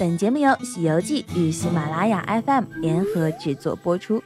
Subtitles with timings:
[0.00, 4.22] 本节目由《西游记》与喜马拉雅 FM 联合制作播出。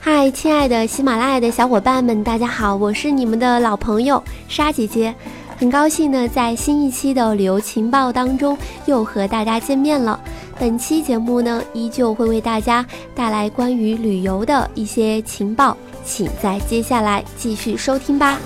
[0.00, 5.14] 嗨，亲爱的喜马拉雅的小伙伴们，大家好，我是你们的老朋友沙姐姐，
[5.56, 10.18] 很高兴呢，在新一期的旅游情报当中又和大家见面了。
[10.58, 12.84] 本期节目呢，依旧会为大家
[13.14, 18.38] 带来关于旅游的一些情报，请在接下来继续收听吧。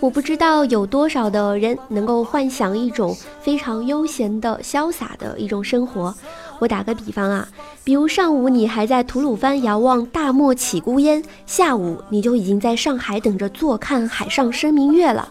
[0.00, 6.14] 我不知道有多少的人能够幻想一种非常悠闲的、潇洒的一种生活。
[6.60, 7.48] 我打个比方啊，
[7.82, 15.28] 比如上午你还在吐鲁番遥望大漠起孤烟，下午你就已经在上海等着坐看海上生明月了。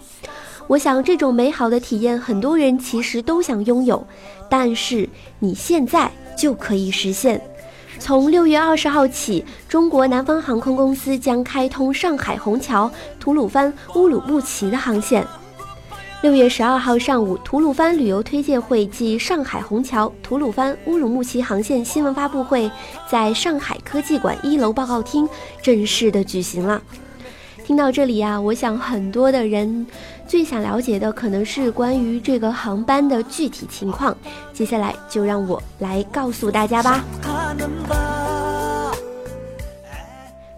[0.68, 4.06] 我想这种美好的体验，很多人其实都想拥有，
[4.50, 5.08] 但是
[5.40, 7.42] 你现在就可以实现。
[8.00, 12.90] 从六月二十号起，中国南方航空公司将开通上海虹桥、
[13.20, 15.26] 吐鲁番、乌鲁木齐的航线。
[16.22, 22.72] 六月十二号上午，吐鲁番旅游推介会暨上海虹桥、吐鲁番、乌鲁木齐航线新闻发布会
[23.10, 25.28] 在上海科技馆一楼报告厅
[25.62, 26.82] 正式的举行了。
[27.64, 29.86] 听到这里呀，我想很多的人
[30.28, 34.16] 最想了解的可能是关于这个航班的具体情况。
[34.54, 37.04] 接下来就让我来告诉大家吧。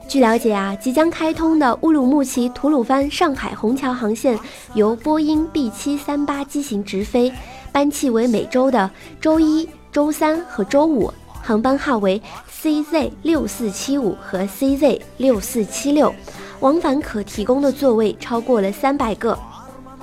[0.08, 4.40] 据了解啊，即将开通的乌鲁木齐吐鲁番上海虹桥航线
[4.74, 7.32] 由波音 B 七三八机型直飞，
[7.72, 8.90] 班期为每周的
[9.22, 12.20] 周一、周三和周五，航班号为
[12.60, 16.12] CZ 六四七五和 CZ 六四七六，
[16.60, 19.38] 往返可提供的座位超过了三百个。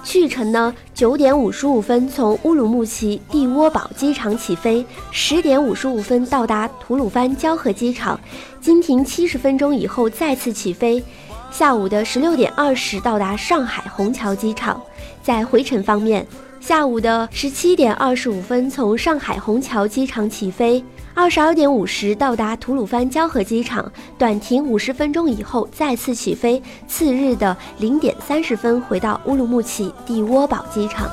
[0.06, 8.18] 去程呢，九点五十五分从乌鲁木齐地窝堡机场起飞，十点五十五分到达吐鲁番交河机场，
[8.60, 11.02] 经停七十分钟以后再次起飞。
[11.50, 14.80] 下午的十六点二十到达上海虹桥机场。
[15.24, 16.24] 在回程方面，
[16.66, 20.84] 下午的十七点二十五分从上海虹桥机场起飞。
[21.14, 23.88] 二十二点五十到达吐鲁番交河机场，
[24.18, 26.60] 短停五十分钟以后再次起飞。
[26.88, 31.08] 次日的零点三十分回到乌鲁木齐地窝堡机场。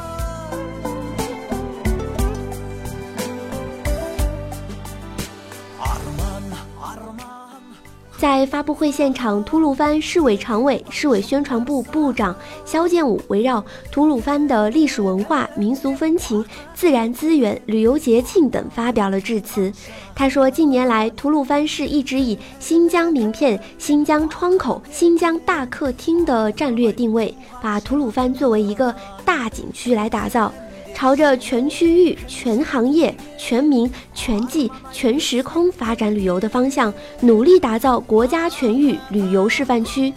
[8.24, 13.62] 在发布会现场，吐鲁番市委常委、市委宣传部部长肖建武围绕
[13.92, 16.42] 吐鲁番的历史文化、民俗风情、
[16.74, 19.70] 自然资源、旅游节庆等发表了致辞。
[20.16, 28.96] 他说，近年来，吐鲁番市一直以“新疆名片”“新疆窗口”“新疆大客厅”的战略定位，把吐鲁番作为一个
[29.26, 30.50] 大景区来打造。
[30.94, 40.14] 朝着全区域、全行业、全民、全季、全时空发展旅游的方向，努力打造国家全域旅游示范区。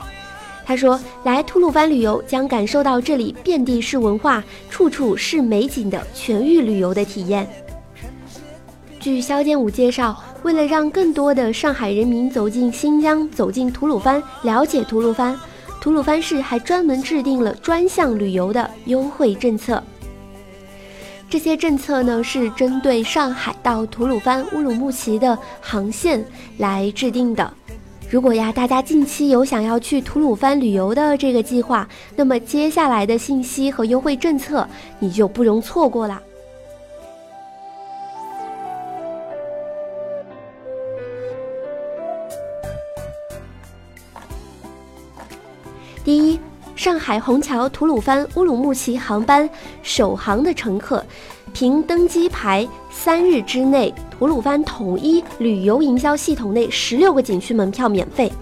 [0.65, 7.49] 他说：“来吐鲁番旅游，将感受到这里遍地是文化、处处是美景的全域旅游的体验。”
[8.99, 15.39] 据肖建武介绍，为了让更多的上海人民走进新疆、走进吐鲁番、了解吐鲁番，
[15.81, 19.81] 吐鲁番市还专门制定了专项旅游的优惠政策。
[21.37, 26.25] 这些政策呢，是针对上海到吐鲁番、乌鲁木齐的航线
[26.57, 27.53] 来制定的。
[28.09, 31.87] 如果呀，大家近期有想要去吐鲁番旅游的这个计划，
[32.17, 34.67] 那么接下来的信息和优惠政策
[34.99, 36.23] 你就不容错过了。
[46.03, 46.41] 第一。
[46.87, 49.51] 上海虹桥、吐鲁番、乌鲁木齐航班
[49.83, 51.05] 首航的乘客，
[51.53, 58.33] 凭登机牌三日之内，吐鲁番统一旅游营销系统内十六个景区门票免费。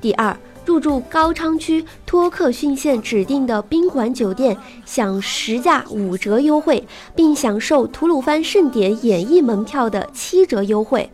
[0.00, 6.84] 第二，入住高昌区托克逊县指定的宾馆酒店，享十价五折优惠，
[7.14, 11.08] 并享受吐鲁番盛典演艺门票的七折优惠。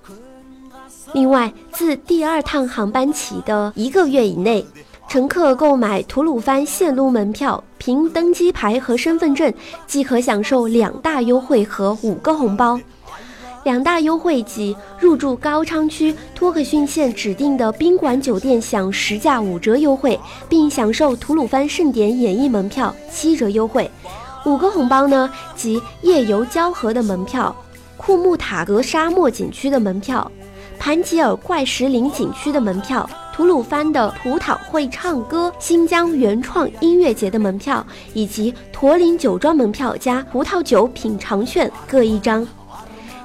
[1.13, 4.65] 另外，自第二趟航班起的一个月以内。
[5.09, 9.53] 乘客购买吐鲁番线路门票，凭登机牌和身份证
[9.87, 12.81] 即可享受两大优惠和五个红包。
[13.63, 20.19] 两大优惠即入住高昌区托克逊县指定的宾馆酒店享十价五折优惠，
[20.49, 23.89] 并享受吐鲁番盛典演艺门票七折优惠。
[24.45, 27.55] 五个红包呢，即夜游交河的门票、
[27.97, 30.31] 库木塔格沙漠景区的门票、
[30.79, 33.09] 盘吉尔怪石林景区的门票。
[33.35, 42.47] 吐鲁番的葡萄会唱歌新疆原创音乐节的门票，以及驼铃酒庄门票加葡萄酒品尝券各一张。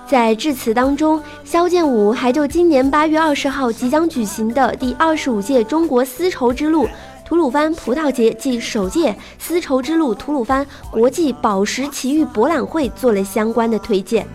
[0.08, 6.88] 在致辞当中，肖剑武还就今年八月二十号即将举行的第二十五届中国丝绸之路
[7.24, 14.28] 吐鲁番葡萄节暨首届丝绸之路吐鲁番国际宝石奇遇博览会做了相关的推荐。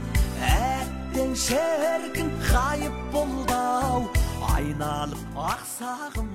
[4.74, 6.33] ойналып ақ сағым